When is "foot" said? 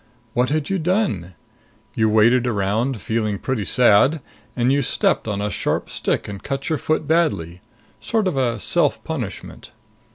6.79-7.07